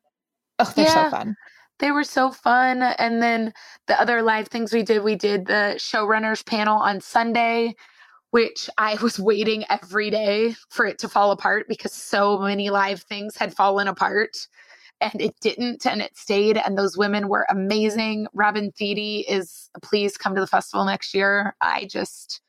[0.59, 1.35] Oh, they're yeah, so fun.
[1.79, 2.81] They were so fun.
[2.81, 3.53] And then
[3.87, 7.75] the other live things we did, we did the showrunners panel on Sunday
[8.31, 13.01] which I was waiting every day for it to fall apart because so many live
[13.03, 14.47] things had fallen apart
[15.01, 18.27] and it didn't and it stayed and those women were amazing.
[18.33, 21.55] Robin thede is please come to the festival next year.
[21.61, 22.41] I just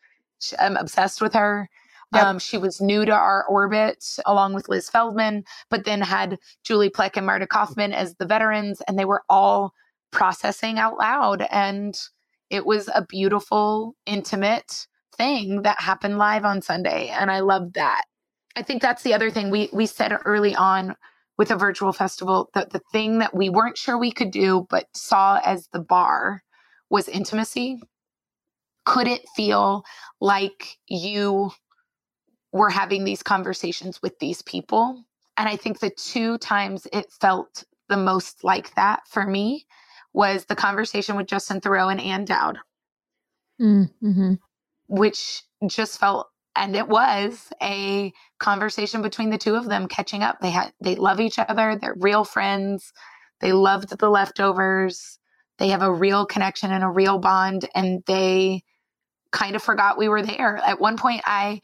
[0.59, 1.69] am obsessed with her.
[2.15, 2.25] Yep.
[2.25, 6.91] um, she was new to our orbit along with liz feldman but then had julie
[6.91, 9.73] plec and marta kauffman as the veterans and they were all
[10.11, 11.47] processing out loud.
[11.51, 11.99] And
[12.51, 14.87] it was a beautiful intimate
[15.17, 18.05] thing that happened live on sunday and i loved that.
[18.55, 20.95] I think that's the other thing we we said early on
[21.39, 24.87] with a virtual festival that the thing that we weren't sure we could do but
[24.95, 26.43] saw as the bar
[26.91, 27.81] was intimacy.
[28.85, 29.85] Could it feel
[30.21, 31.51] like you
[32.53, 35.05] were having these conversations with these people?
[35.37, 39.67] And i think the two times it felt the most like that for me
[40.13, 42.59] was the conversation with justin theroux and ann dowd.
[43.61, 44.35] Mm-hmm.
[44.89, 50.39] which just felt and it was a conversation between the two of them catching up.
[50.41, 52.93] They had they love each other they're real friends
[53.41, 55.19] they loved the leftovers
[55.59, 58.63] they have a real connection and a real bond and they
[59.31, 60.59] kind of forgot we were there.
[60.59, 61.61] At one point i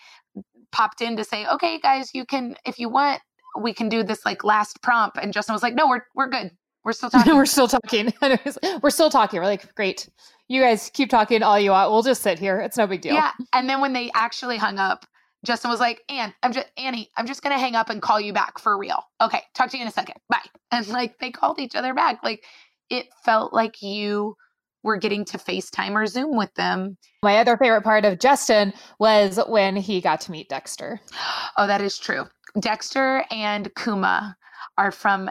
[0.72, 3.20] popped in to say okay guys you can if you want
[3.60, 6.50] we can do this like last prompt and justin was like no we're we're good
[6.88, 8.12] we're still talking we're still talking
[8.82, 10.08] we're still talking we're like great
[10.48, 11.90] you guys keep talking all you want.
[11.90, 12.58] We'll just sit here.
[12.58, 13.14] It's no big deal.
[13.14, 13.32] Yeah.
[13.52, 15.06] And then when they actually hung up,
[15.44, 18.32] Justin was like, Ann, I'm just Annie, I'm just gonna hang up and call you
[18.32, 19.00] back for real.
[19.20, 20.16] Okay, talk to you in a second.
[20.28, 20.38] Bye.
[20.70, 22.22] And like they called each other back.
[22.22, 22.44] Like
[22.90, 24.36] it felt like you
[24.82, 26.98] were getting to FaceTime or Zoom with them.
[27.22, 31.00] My other favorite part of Justin was when he got to meet Dexter.
[31.56, 32.24] Oh, that is true.
[32.60, 34.36] Dexter and Kuma
[34.78, 35.28] are from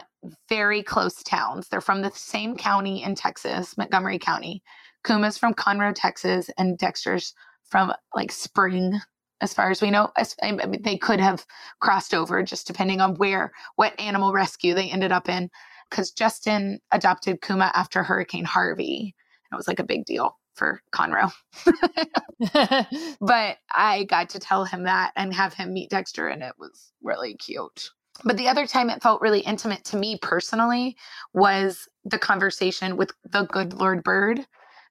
[0.48, 1.68] very close towns.
[1.68, 4.62] They're from the same county in Texas, Montgomery County.
[5.04, 7.34] Kuma's from Conroe, Texas, and Dexter's
[7.64, 9.00] from like Spring,
[9.40, 10.10] as far as we know.
[10.42, 11.46] I mean, they could have
[11.80, 15.50] crossed over just depending on where, what animal rescue they ended up in.
[15.88, 19.14] Because Justin adopted Kuma after Hurricane Harvey.
[19.50, 21.32] And it was like a big deal for Conroe.
[23.20, 26.92] but I got to tell him that and have him meet Dexter, and it was
[27.02, 27.90] really cute.
[28.24, 30.96] But the other time it felt really intimate to me personally
[31.34, 34.46] was the conversation with the good Lord Bird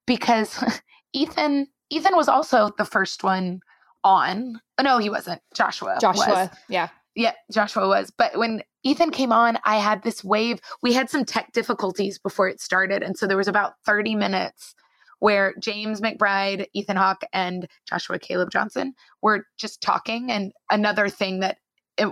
[0.05, 0.63] because
[1.13, 3.61] Ethan Ethan was also the first one
[4.03, 4.59] on.
[4.77, 5.41] Oh, no, he wasn't.
[5.53, 5.97] Joshua.
[6.01, 6.25] Joshua.
[6.27, 6.49] Was.
[6.69, 6.89] Yeah.
[7.15, 8.11] Yeah, Joshua was.
[8.15, 10.59] But when Ethan came on, I had this wave.
[10.83, 13.01] We had some tech difficulties before it started.
[13.01, 14.75] And so there was about 30 minutes
[15.19, 20.31] where James McBride, Ethan Hawke, and Joshua Caleb Johnson were just talking.
[20.31, 21.57] And another thing that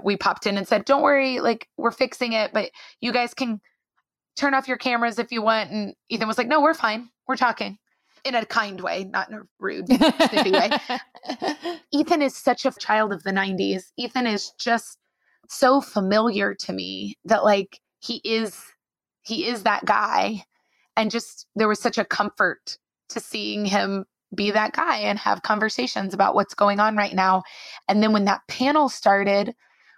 [0.03, 2.71] we popped in and said, Don't worry, like we're fixing it, but
[3.01, 3.61] you guys can
[4.35, 5.71] turn off your cameras if you want.
[5.71, 7.09] And Ethan was like, No, we're fine.
[7.27, 7.77] We're talking
[8.23, 10.71] in a kind way, not in a rude, snippy way.
[11.91, 13.91] Ethan is such a child of the 90s.
[13.97, 14.97] Ethan is just
[15.47, 18.59] so familiar to me that like he is
[19.21, 20.43] he is that guy
[20.97, 22.77] and just there was such a comfort
[23.09, 27.43] to seeing him be that guy and have conversations about what's going on right now.
[27.87, 29.53] And then when that panel started,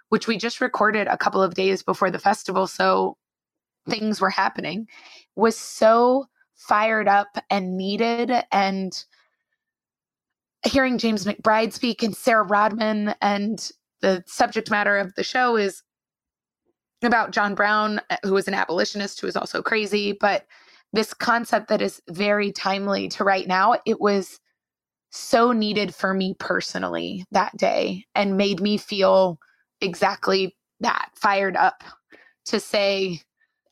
[0.08, 3.16] which we just recorded a couple of days before the festival, so
[3.88, 4.86] things were happening,
[5.36, 8.32] was so fired up and needed.
[8.52, 8.92] And
[10.64, 15.82] hearing James McBride speak and Sarah Rodman, and the subject matter of the show is
[17.02, 20.46] about John Brown, uh, who was an abolitionist who was also crazy, but
[20.92, 24.40] this concept that is very timely to right now, it was
[25.10, 29.38] so needed for me personally that day and made me feel
[29.80, 31.82] exactly that fired up
[32.46, 33.20] to say,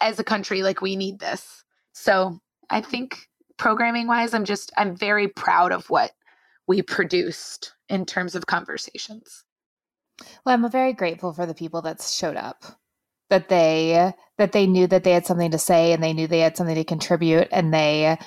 [0.00, 1.64] as a country, like we need this.
[1.92, 2.38] So
[2.68, 6.12] I think programming wise, I'm just, I'm very proud of what
[6.66, 9.44] we produced in terms of conversations.
[10.44, 12.64] Well, I'm very grateful for the people that showed up
[13.30, 16.40] that they that they knew that they had something to say and they knew they
[16.40, 18.18] had something to contribute and they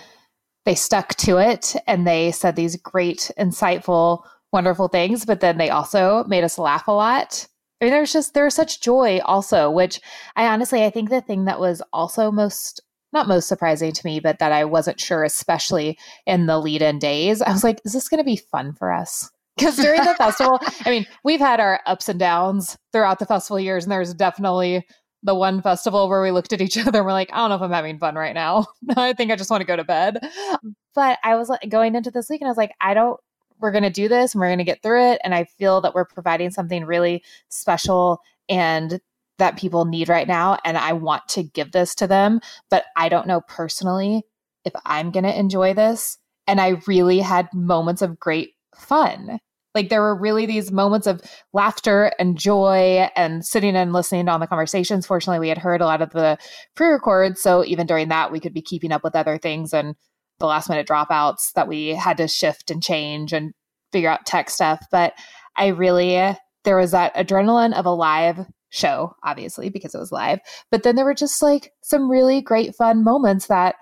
[0.66, 5.70] they stuck to it and they said these great insightful wonderful things but then they
[5.70, 7.48] also made us laugh a lot
[7.80, 10.02] I mean, there's just there's such joy also, which
[10.36, 14.20] I honestly I think the thing that was also most not most surprising to me,
[14.20, 18.08] but that I wasn't sure, especially in the lead-in days, I was like, is this
[18.08, 19.30] going to be fun for us?
[19.58, 23.60] Because during the festival, I mean, we've had our ups and downs throughout the festival
[23.60, 24.86] years, and there's definitely
[25.24, 27.56] the one festival where we looked at each other and we're like, I don't know
[27.56, 28.68] if I'm having fun right now.
[28.96, 30.20] I think I just want to go to bed.
[30.22, 30.74] Mm.
[30.96, 33.20] But I was like going into this week and I was like, I don't,
[33.60, 35.22] we're going to do this and we're going to get through it.
[35.24, 39.00] And I feel that we're providing something really special and
[39.38, 40.58] that people need right now.
[40.64, 42.42] And I want to give this to them.
[42.70, 44.24] But I don't know personally
[44.66, 46.18] if I'm going to enjoy this.
[46.48, 49.40] And I really had moments of great fun.
[49.76, 51.22] Like there were really these moments of
[51.54, 55.06] laughter and joy and sitting and listening on the conversations.
[55.06, 56.38] Fortunately, we had heard a lot of the
[56.76, 57.42] pre records.
[57.42, 59.96] So even during that, we could be keeping up with other things and
[60.40, 63.54] the last minute dropouts that we had to shift and change and
[63.92, 64.86] figure out tech stuff.
[64.92, 65.14] But
[65.56, 70.40] I really, there was that adrenaline of a live show, obviously, because it was live.
[70.72, 73.76] But then there were just like some really great fun moments that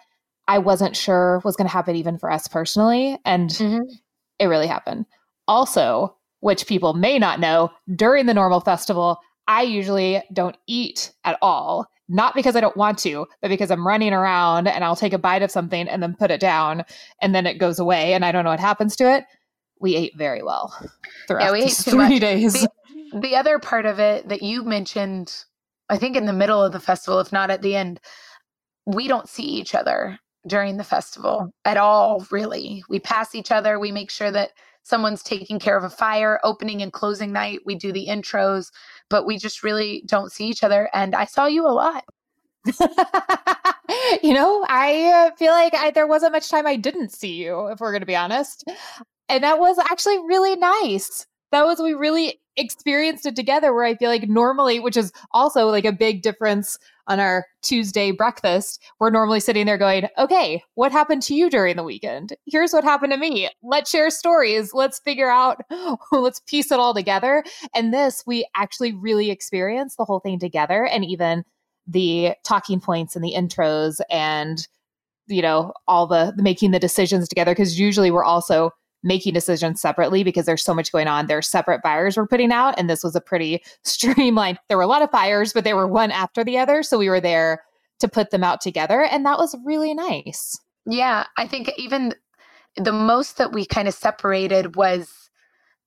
[0.47, 3.19] I wasn't sure was going to happen even for us personally.
[3.25, 3.81] And mm-hmm.
[4.39, 5.05] it really happened.
[5.47, 11.37] Also, which people may not know, during the normal festival, I usually don't eat at
[11.41, 11.87] all.
[12.09, 15.17] Not because I don't want to, but because I'm running around and I'll take a
[15.17, 16.85] bite of something and then put it down
[17.21, 19.25] and then it goes away and I don't know what happens to it.
[19.79, 20.73] We ate very well
[21.27, 22.21] throughout yeah, we ate three much.
[22.21, 22.53] days.
[22.53, 22.69] The,
[23.21, 25.43] the other part of it that you mentioned,
[25.89, 27.99] I think in the middle of the festival, if not at the end,
[28.85, 30.17] we don't see each other
[30.47, 32.83] during the festival at all, really.
[32.89, 33.79] We pass each other.
[33.79, 34.51] We make sure that
[34.87, 37.59] someone's taking care of a fire, opening and closing night.
[37.65, 38.71] We do the intros,
[39.09, 40.89] but we just really don't see each other.
[40.93, 42.05] And I saw you a lot.
[44.23, 47.67] you know, I uh, feel like I, there wasn't much time I didn't see you,
[47.67, 48.63] if we're going to be honest.
[49.27, 51.27] And that was actually really nice.
[51.51, 55.67] That was, we really experienced it together where I feel like normally, which is also
[55.67, 60.91] like a big difference on our Tuesday breakfast, we're normally sitting there going, okay, what
[60.91, 62.35] happened to you during the weekend?
[62.45, 63.49] Here's what happened to me.
[63.63, 64.73] Let's share stories.
[64.73, 65.61] Let's figure out,
[66.11, 67.43] let's piece it all together.
[67.73, 71.45] And this, we actually really experienced the whole thing together and even
[71.87, 74.67] the talking points and the intros and,
[75.27, 77.55] you know, all the, making the decisions together.
[77.55, 78.71] Cause usually we're also
[79.07, 81.27] making decisions separately because there's so much going on.
[81.27, 84.59] There's separate fires we're putting out, and this was a pretty streamlined.
[84.67, 87.09] There were a lot of fires, but they were one after the other, so we
[87.09, 87.63] were there
[87.99, 90.59] to put them out together, and that was really nice.
[90.85, 92.13] Yeah, I think even
[92.75, 95.29] the most that we kind of separated was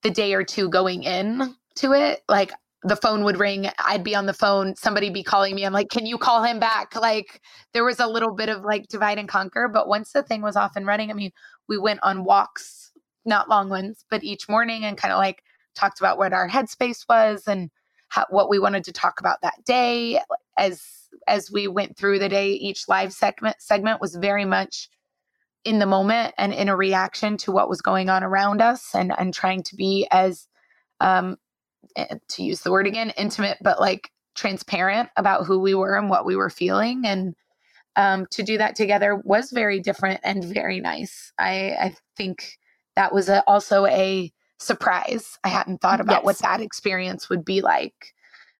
[0.03, 2.21] the day or two going in to it.
[2.27, 2.51] Like
[2.83, 5.65] the phone would ring, I'd be on the phone, somebody be calling me.
[5.65, 6.95] I'm like, can you call him back?
[6.95, 7.41] Like
[7.73, 9.67] there was a little bit of like divide and conquer.
[9.67, 11.31] But once the thing was off and running, I mean,
[11.67, 12.90] we went on walks,
[13.25, 15.43] not long ones, but each morning and kind of like
[15.75, 17.69] talked about what our headspace was and
[18.09, 20.19] how, what we wanted to talk about that day.
[20.57, 20.81] As
[21.27, 24.89] as we went through the day each live segment segment was very much
[25.63, 29.13] in the moment and in a reaction to what was going on around us and
[29.17, 30.47] and trying to be as
[30.99, 31.37] um
[31.95, 36.09] eh, to use the word again intimate but like transparent about who we were and
[36.09, 37.03] what we were feeling.
[37.05, 37.35] And
[37.95, 41.33] um to do that together was very different and very nice.
[41.37, 42.57] I i think
[42.95, 46.23] that was a, also a surprise i hadn't thought about yes.
[46.23, 48.13] what that experience would be like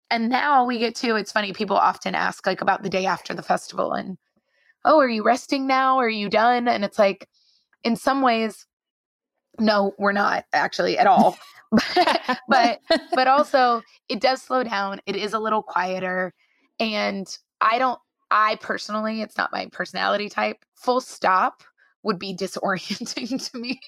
[0.09, 3.33] and now we get to it's funny people often ask like about the day after
[3.33, 4.17] the festival and
[4.85, 5.97] oh, are you resting now?
[5.97, 6.67] Are you done?
[6.67, 7.27] And it's like,
[7.83, 8.65] in some ways,
[9.59, 11.37] no, we're not actually at all.
[12.49, 12.81] but
[13.13, 14.99] but also it does slow down.
[15.05, 16.33] It is a little quieter.
[16.81, 17.25] And
[17.61, 17.97] I don't
[18.29, 20.57] I personally, it's not my personality type.
[20.75, 21.63] Full stop
[22.03, 23.79] would be disorienting to me.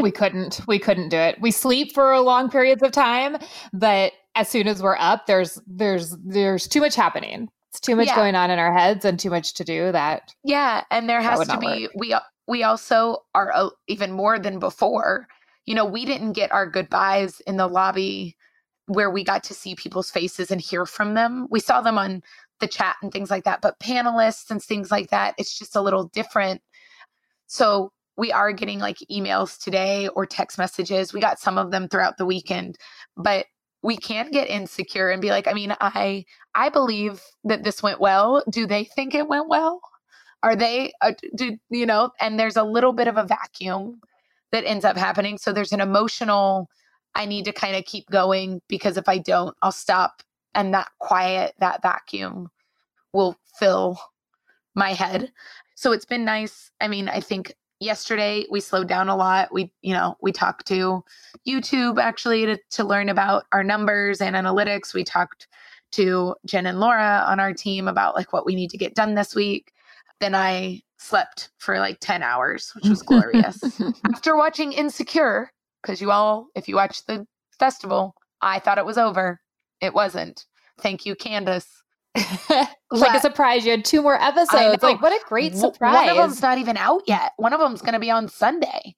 [0.00, 1.40] We couldn't we couldn't do it.
[1.40, 3.36] We sleep for long periods of time,
[3.72, 7.48] but as soon as we're up, there's there's there's too much happening.
[7.70, 8.16] It's too much yeah.
[8.16, 10.34] going on in our heads and too much to do that.
[10.44, 11.92] Yeah, and there has to be work.
[11.96, 12.14] we
[12.46, 15.26] we also are uh, even more than before.
[15.64, 18.36] You know, we didn't get our goodbyes in the lobby
[18.86, 21.46] where we got to see people's faces and hear from them.
[21.50, 22.22] We saw them on
[22.60, 25.80] the chat and things like that, but panelists and things like that, it's just a
[25.80, 26.62] little different.
[27.46, 31.12] So we are getting like emails today or text messages.
[31.12, 32.76] We got some of them throughout the weekend,
[33.16, 33.46] but
[33.82, 38.00] we can't get insecure and be like i mean i i believe that this went
[38.00, 38.42] well.
[38.50, 39.80] Do they think it went well?
[40.42, 42.10] Are they uh, do you know?
[42.20, 44.00] And there's a little bit of a vacuum
[44.52, 45.38] that ends up happening.
[45.38, 46.68] So there's an emotional
[47.14, 50.22] i need to kind of keep going because if i don't i'll stop.
[50.54, 52.50] And that quiet that vacuum
[53.12, 53.98] will fill
[54.74, 55.32] my head.
[55.74, 56.70] So it's been nice.
[56.80, 59.52] I mean i think yesterday we slowed down a lot.
[59.52, 61.04] We you know we talked to
[61.46, 64.94] youtube actually to, to learn about our numbers and analytics.
[64.94, 65.48] We talked
[65.92, 69.14] to jen and laura on our team about like what we need to get done
[69.14, 69.72] this week.
[70.20, 73.80] Then i slept for like 10 hours which was glorious.
[74.04, 75.50] After watching insecure
[75.82, 77.26] because you all if you watched the
[77.58, 79.40] festival i thought it was over.
[79.80, 80.46] It wasn't.
[80.80, 81.82] Thank you candace
[82.90, 83.64] like a surprise.
[83.64, 84.82] You had two more episodes.
[84.82, 85.94] Like, what a great surprise.
[85.94, 87.32] One of them's not even out yet.
[87.36, 88.94] One of them's going to be on Sunday.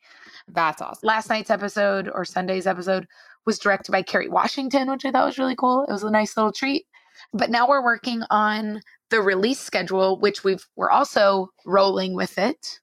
[0.48, 1.06] That's awesome.
[1.06, 3.06] Last night's episode or Sunday's episode
[3.46, 5.84] was directed by Kerry Washington, which I thought was really cool.
[5.88, 6.86] It was a nice little treat.
[7.32, 12.80] But now we're working on the release schedule, which we've we're also rolling with it.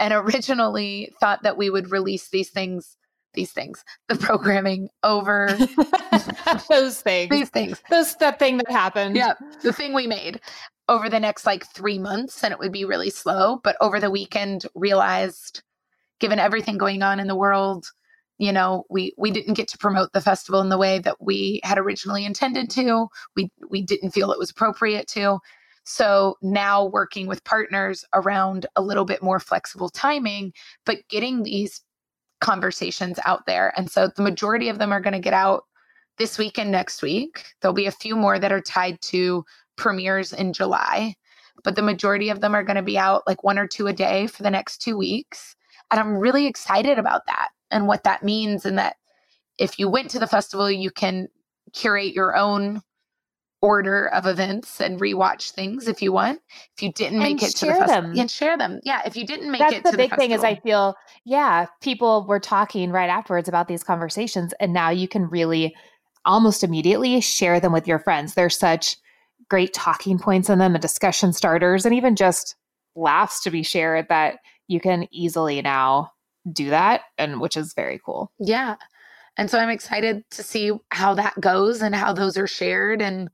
[0.00, 2.96] And originally thought that we would release these things
[3.34, 5.56] these things, the programming over
[6.68, 9.16] those things, these things, those that thing that happened.
[9.16, 10.40] Yeah, the thing we made
[10.88, 13.60] over the next like three months, and it would be really slow.
[13.62, 15.62] But over the weekend, realized,
[16.20, 17.86] given everything going on in the world,
[18.38, 21.60] you know, we we didn't get to promote the festival in the way that we
[21.64, 23.08] had originally intended to.
[23.36, 25.38] We we didn't feel it was appropriate to.
[25.84, 30.52] So now working with partners around a little bit more flexible timing,
[30.84, 31.80] but getting these
[32.40, 33.72] conversations out there.
[33.76, 35.64] And so the majority of them are going to get out
[36.18, 37.44] this week and next week.
[37.60, 39.44] There'll be a few more that are tied to
[39.76, 41.14] premieres in July,
[41.64, 43.92] but the majority of them are going to be out like one or two a
[43.92, 45.54] day for the next two weeks.
[45.90, 48.66] And I'm really excited about that and what that means.
[48.66, 48.96] And that
[49.58, 51.28] if you went to the festival, you can
[51.72, 52.82] curate your own
[53.60, 56.40] order of events and rewatch things if you want.
[56.76, 58.80] If you didn't make and it to the festival, and share them.
[58.84, 60.94] Yeah, if you didn't make That's it the to big the thing is I feel
[61.24, 65.74] yeah, people were talking right afterwards about these conversations and now you can really
[66.24, 68.34] almost immediately share them with your friends.
[68.34, 68.96] There's such
[69.48, 72.54] great talking points in them and discussion starters and even just
[72.94, 76.12] laughs to be shared that you can easily now
[76.52, 78.30] do that and which is very cool.
[78.38, 78.76] Yeah.
[79.36, 83.30] And so I'm excited to see how that goes and how those are shared and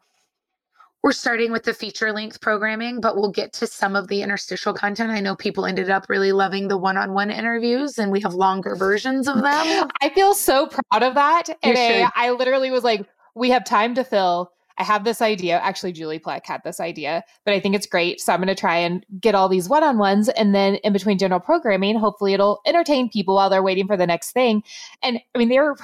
[1.04, 4.72] we're starting with the feature length programming, but we'll get to some of the interstitial
[4.72, 5.10] content.
[5.10, 8.32] I know people ended up really loving the one on one interviews, and we have
[8.32, 9.86] longer versions of them.
[10.00, 11.50] I feel so proud of that.
[11.62, 14.50] And I, I literally was like, we have time to fill.
[14.78, 15.58] I have this idea.
[15.58, 18.18] Actually, Julie Plec had this idea, but I think it's great.
[18.18, 20.30] So I'm going to try and get all these one on ones.
[20.30, 24.06] And then in between general programming, hopefully it'll entertain people while they're waiting for the
[24.06, 24.62] next thing.
[25.02, 25.76] And I mean, they're,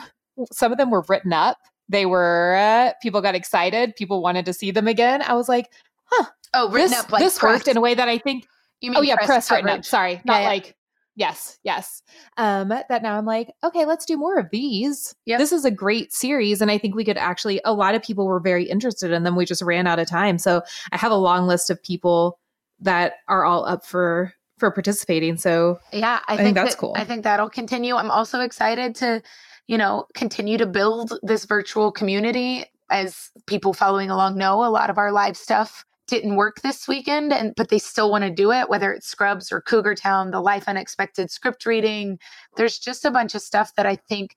[0.51, 1.59] some of them were written up
[1.91, 3.95] they were uh, people got excited.
[3.97, 5.22] People wanted to see them again.
[5.22, 5.70] I was like,
[6.07, 6.26] huh.
[6.55, 7.59] Oh, written this, up like this press.
[7.59, 8.47] worked in a way that I think.
[8.80, 9.84] You mean oh yeah, press, press written up.
[9.84, 10.49] Sorry, not yeah.
[10.49, 10.74] like
[11.16, 12.03] Yes, yes.
[12.38, 15.14] Um, that now I'm like, okay, let's do more of these.
[15.26, 15.38] Yep.
[15.38, 16.62] This is a great series.
[16.62, 19.36] And I think we could actually, a lot of people were very interested in them.
[19.36, 20.38] We just ran out of time.
[20.38, 20.62] So
[20.93, 22.38] I have a long list of people
[22.80, 25.36] that are all up for for participating.
[25.36, 26.95] So yeah, I, I think, think that's that- cool.
[26.97, 27.97] I think that'll continue.
[27.97, 29.22] I'm also excited to,
[29.71, 32.64] you know, continue to build this virtual community.
[32.91, 37.33] As people following along know, a lot of our live stuff didn't work this weekend,
[37.33, 40.41] and but they still want to do it, whether it's Scrubs or Cougar Town, the
[40.41, 42.18] Life Unexpected script reading.
[42.57, 44.37] There's just a bunch of stuff that I think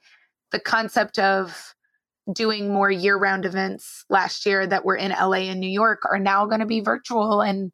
[0.51, 1.73] the concept of
[2.31, 6.45] doing more year-round events last year that were in LA and New York are now
[6.45, 7.71] going to be virtual and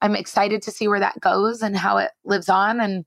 [0.00, 3.04] I'm excited to see where that goes and how it lives on and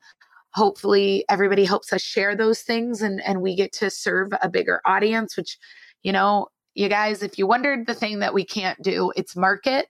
[0.56, 4.82] hopefully everybody helps us share those things and and we get to serve a bigger
[4.86, 5.58] audience which
[6.04, 9.88] you know you guys if you wondered the thing that we can't do it's market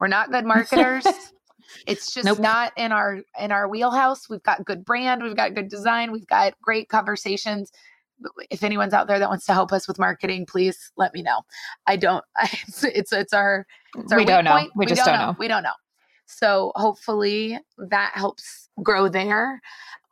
[0.00, 1.06] we're not good marketers
[1.86, 2.38] it's just Nope.
[2.40, 6.26] not in our in our wheelhouse we've got good brand we've got good design we've
[6.26, 7.70] got great conversations
[8.50, 11.42] if anyone's out there that wants to help us with marketing please let me know
[11.86, 13.66] i don't it's it's, it's our
[13.96, 14.52] it's our we don't know.
[14.52, 14.72] point.
[14.74, 15.36] We just don't know.
[15.38, 15.72] We don't know.
[16.26, 19.60] So hopefully that helps grow there.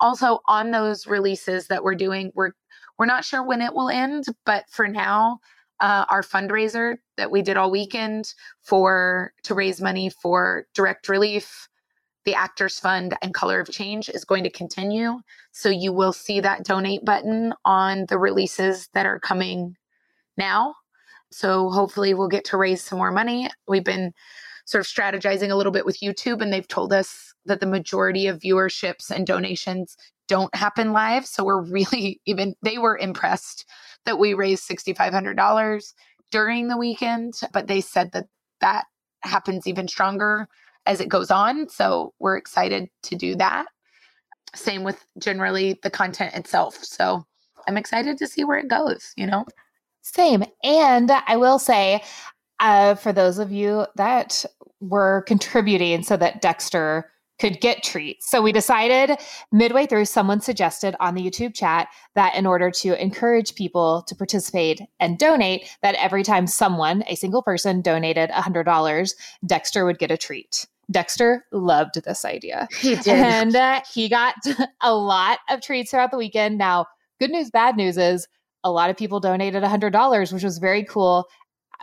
[0.00, 2.52] Also on those releases that we're doing, we're
[2.98, 5.40] we're not sure when it will end, but for now,
[5.80, 11.68] uh, our fundraiser that we did all weekend for to raise money for direct relief,
[12.26, 15.18] the Actors Fund, and Color of Change is going to continue.
[15.52, 19.76] So you will see that donate button on the releases that are coming
[20.36, 20.74] now.
[21.32, 23.48] So hopefully we'll get to raise some more money.
[23.66, 24.12] We've been
[24.66, 28.26] sort of strategizing a little bit with YouTube, and they've told us that the majority
[28.26, 29.96] of viewerships and donations
[30.28, 31.26] don't happen live.
[31.26, 33.66] So we're really even, they were impressed
[34.06, 35.92] that we raised $6,500
[36.30, 38.26] during the weekend, but they said that
[38.60, 38.84] that
[39.22, 40.48] happens even stronger
[40.86, 41.68] as it goes on.
[41.68, 43.66] So we're excited to do that.
[44.54, 46.76] Same with generally the content itself.
[46.82, 47.24] So
[47.68, 49.44] I'm excited to see where it goes, you know?
[50.02, 50.44] Same.
[50.64, 52.02] And I will say,
[52.58, 54.44] uh, for those of you that
[54.80, 57.10] were contributing so that Dexter
[57.40, 58.30] could get treats.
[58.30, 59.18] So we decided
[59.50, 64.14] midway through, someone suggested on the YouTube chat that in order to encourage people to
[64.14, 69.14] participate and donate, that every time someone, a single person, donated $100,
[69.46, 70.66] Dexter would get a treat.
[70.90, 72.68] Dexter loved this idea.
[72.78, 73.08] He did.
[73.08, 74.34] And uh, he got
[74.82, 76.58] a lot of treats throughout the weekend.
[76.58, 76.86] Now,
[77.18, 78.28] good news, bad news is
[78.64, 81.26] a lot of people donated $100, which was very cool.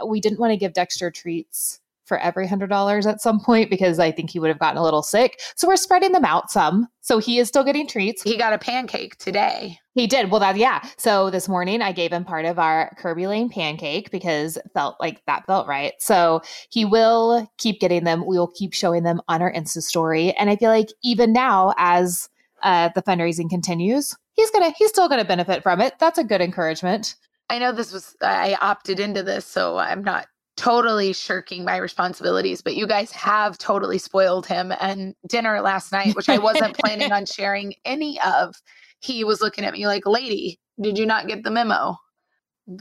[0.06, 4.12] We didn't want to give Dexter treats for every $100 at some point because I
[4.12, 5.40] think he would have gotten a little sick.
[5.56, 6.88] So we're spreading them out some.
[7.02, 8.24] So he is still getting treats.
[8.24, 9.80] he got a pancake today.
[9.94, 10.30] He did.
[10.30, 10.88] Well, that, yeah.
[10.98, 15.22] So this morning I gave him part of our Kerbey Lane pancake because felt like
[15.26, 15.94] that felt right.
[16.00, 18.26] So he will keep getting them.
[18.26, 20.34] We will keep showing them on our Insta story.
[20.34, 22.30] And I feel like even now, as
[22.64, 25.96] uh, the fundraising continues, he's gonna he's still gonna benefit from it.
[26.00, 27.16] That's a good encouragement.
[27.50, 30.28] I know this was I opted into this, so I'm not
[30.58, 34.74] totally shirking my responsibilities, but you guys have totally spoiled him.
[34.82, 38.56] And dinner last night, which I wasn't planning on sharing any of,
[39.00, 41.96] he was looking at me like, "Lady, did you not get the memo?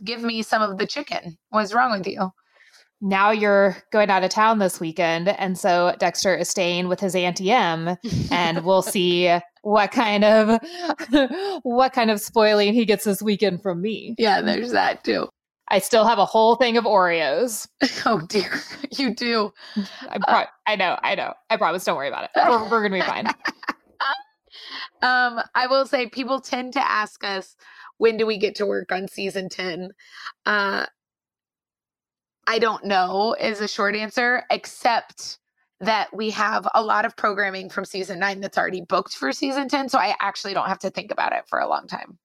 [0.02, 1.36] Give me some of the chicken.
[1.50, 2.30] What's wrong with you?"
[3.02, 7.14] Now you're going out of town this weekend, and so Dexter is staying with his
[7.14, 7.96] auntie M,
[8.30, 10.58] and we'll see what kind of
[11.62, 14.14] what kind of spoiling he gets this weekend from me.
[14.16, 15.28] yeah, there's that too.
[15.68, 17.68] I still have a whole thing of Oreos.
[18.06, 18.60] Oh dear,
[18.92, 19.52] you do.
[20.08, 21.34] I, pro- I know, I know.
[21.50, 21.84] I promise.
[21.84, 22.30] Don't worry about it.
[22.36, 23.26] We're, we're gonna be fine.
[25.02, 27.56] Um, I will say people tend to ask us
[27.98, 29.90] when do we get to work on season 10?
[30.44, 30.86] Uh
[32.46, 35.38] I don't know is a short answer, except
[35.80, 39.68] that we have a lot of programming from season nine that's already booked for season
[39.68, 39.88] 10.
[39.88, 42.18] So I actually don't have to think about it for a long time.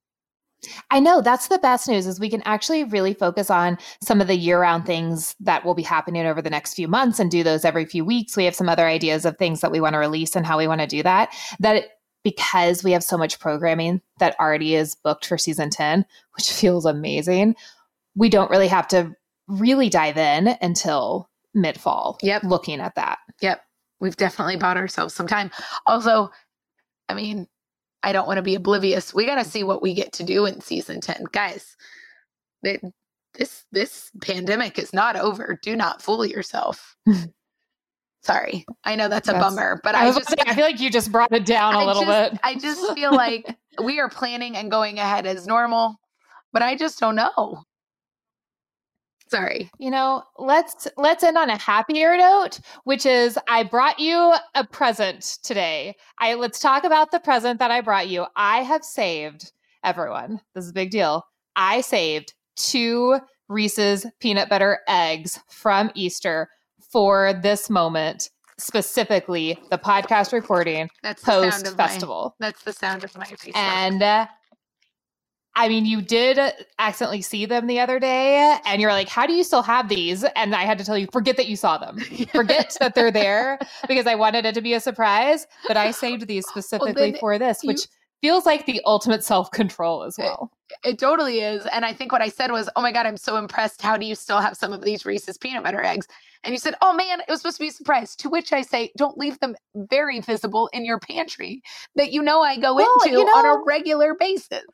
[0.90, 4.28] I know that's the best news is we can actually really focus on some of
[4.28, 7.64] the year-round things that will be happening over the next few months and do those
[7.64, 8.36] every few weeks.
[8.36, 10.68] We have some other ideas of things that we want to release and how we
[10.68, 11.34] want to do that.
[11.58, 11.90] That it,
[12.24, 16.04] because we have so much programming that already is booked for season 10,
[16.36, 17.56] which feels amazing,
[18.14, 19.14] we don't really have to
[19.48, 22.44] really dive in until mid-fall Yep.
[22.44, 23.18] looking at that.
[23.40, 23.62] Yep.
[24.00, 25.50] We've definitely bought ourselves some time.
[25.86, 26.30] Also,
[27.08, 27.46] I mean,
[28.02, 29.14] I don't want to be oblivious.
[29.14, 31.24] We got to see what we get to do in season 10.
[31.32, 31.76] Guys,
[32.62, 32.82] it,
[33.34, 35.58] this this pandemic is not over.
[35.62, 36.96] Do not fool yourself.
[38.22, 38.64] Sorry.
[38.84, 40.90] I know that's a That's- bummer, but I, I, was just I feel like you
[40.90, 42.40] just brought it down a I little just, bit.
[42.44, 45.96] I just feel like we are planning and going ahead as normal,
[46.52, 47.64] but I just don't know.
[49.32, 49.70] Sorry.
[49.78, 54.64] You know, let's let's end on a happier note, which is I brought you a
[54.64, 55.96] present today.
[56.18, 58.26] I let's talk about the present that I brought you.
[58.36, 59.50] I have saved
[59.82, 60.40] everyone.
[60.54, 61.24] This is a big deal.
[61.56, 63.18] I saved two
[63.48, 66.48] Reese's peanut butter eggs from Easter
[66.90, 72.34] for this moment, specifically the podcast recording That's post of my- festival.
[72.38, 73.52] that's the sound of my face.
[73.54, 74.26] And uh,
[75.54, 76.38] I mean, you did
[76.78, 80.24] accidentally see them the other day, and you're like, "How do you still have these?"
[80.36, 81.98] And I had to tell you, forget that you saw them.
[82.32, 85.46] Forget that they're there because I wanted it to be a surprise.
[85.68, 87.86] But I saved these specifically then for this, you- which
[88.22, 90.50] feels like the ultimate self control as well.
[90.84, 91.66] It totally is.
[91.66, 93.82] And I think what I said was, Oh my God, I'm so impressed.
[93.82, 96.06] How do you still have some of these Reese's peanut butter eggs?
[96.44, 98.16] And you said, Oh man, it was supposed to be a surprise.
[98.16, 101.62] To which I say, Don't leave them very visible in your pantry
[101.96, 104.64] that you know I go Well, into you on a regular basis.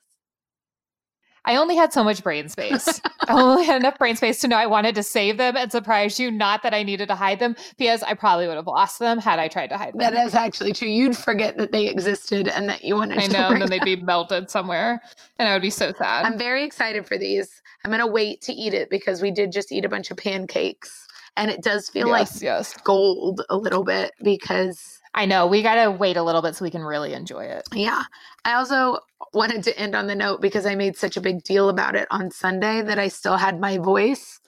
[1.44, 3.00] I only had so much brain space.
[3.28, 6.18] I only had enough brain space to know I wanted to save them and surprise
[6.18, 9.18] you, not that I needed to hide them, because I probably would have lost them
[9.18, 9.98] had I tried to hide them.
[9.98, 10.88] That is actually true.
[10.88, 13.82] You'd forget that they existed and that you wanted I to know, and then they'd
[13.82, 15.00] be melted somewhere,
[15.38, 16.24] and I would be so sad.
[16.24, 17.62] I'm very excited for these.
[17.84, 20.16] I'm going to wait to eat it because we did just eat a bunch of
[20.16, 21.06] pancakes
[21.38, 22.76] and it does feel yes, like yes.
[22.84, 25.48] gold a little bit because I know.
[25.48, 27.66] We got to wait a little bit so we can really enjoy it.
[27.74, 28.04] yeah.
[28.44, 29.00] I also
[29.34, 32.06] wanted to end on the note because I made such a big deal about it
[32.12, 34.38] on Sunday that I still had my voice.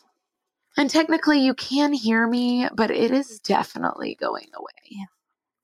[0.76, 5.06] And technically you can hear me, but it is definitely going away,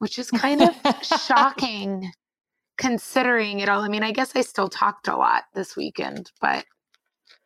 [0.00, 2.10] which is kind of shocking
[2.76, 3.82] considering it all.
[3.82, 6.64] I mean, I guess I still talked a lot this weekend, but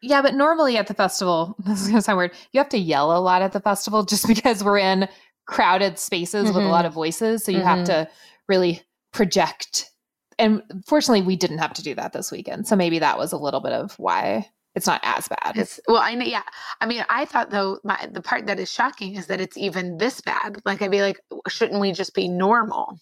[0.01, 2.79] Yeah, but normally at the festival, this is going to sound weird, you have to
[2.79, 5.07] yell a lot at the festival just because we're in
[5.51, 7.45] crowded spaces with a lot of voices.
[7.45, 7.87] So you have Mhm.
[7.87, 8.09] to
[8.49, 8.83] really
[9.13, 9.91] project.
[10.39, 12.67] And fortunately, we didn't have to do that this weekend.
[12.69, 15.57] So maybe that was a little bit of why it's not as bad.
[15.57, 16.25] It's well, I know.
[16.25, 16.43] Yeah,
[16.81, 19.99] I mean, I thought though my the part that is shocking is that it's even
[19.99, 20.63] this bad.
[20.65, 22.99] Like I'd be like, shouldn't we just be normal?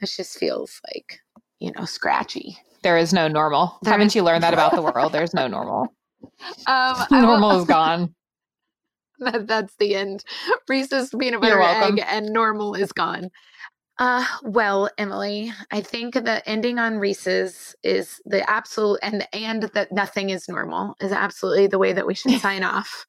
[0.00, 1.20] This just feels like
[1.58, 2.56] you know scratchy.
[2.82, 3.76] there is no normal.
[3.82, 5.10] There Haven't is- you learned that about the world?
[5.16, 5.92] There's no normal.
[6.68, 8.14] Um, normal is gone.
[9.32, 10.24] that, that's the end.
[10.68, 13.30] Reese's peanut butter egg and normal is gone.
[13.98, 19.90] Uh, well, Emily, I think the ending on Reese's is the absolute and and that
[19.90, 23.06] nothing is normal is absolutely the way that we should sign off.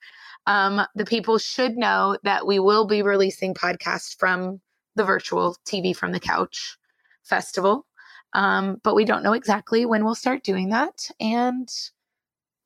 [0.47, 4.61] Um, the people should know that we will be releasing podcasts from
[4.95, 6.77] the virtual TV from the couch
[7.23, 7.85] festival.
[8.33, 11.07] Um, but we don't know exactly when we'll start doing that.
[11.19, 11.69] And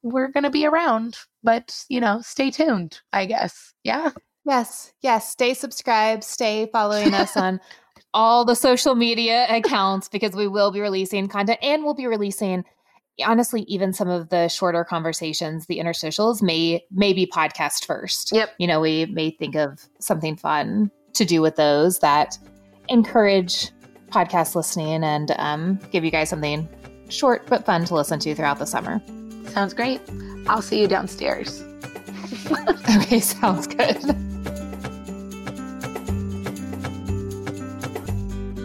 [0.04, 3.74] we're going to be around, but you know, stay tuned, I guess.
[3.84, 4.12] Yeah.
[4.46, 5.30] Yes, yes.
[5.30, 6.24] Stay subscribed.
[6.24, 7.60] Stay following us on
[8.14, 12.64] all the social media accounts because we will be releasing content and we'll be releasing
[13.26, 18.50] honestly even some of the shorter conversations the interstitials may may be podcast first Yep.
[18.58, 22.38] you know we may think of something fun to do with those that
[22.90, 23.70] encourage
[24.10, 26.68] podcast listening and um, give you guys something
[27.10, 29.00] short but fun to listen to throughout the summer
[29.50, 30.02] Sounds great.
[30.48, 31.64] I'll see you downstairs.
[32.98, 33.98] okay sounds good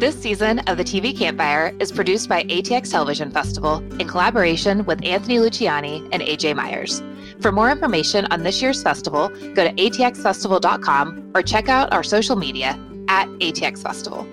[0.00, 5.04] This season of the TV Campfire is produced by ATX Television Festival in collaboration with
[5.04, 7.02] Anthony Luciani and AJ Myers.
[7.40, 12.36] For more information on this year's festival, go to atxfestival.com or check out our social
[12.36, 14.24] media at ATX Festival.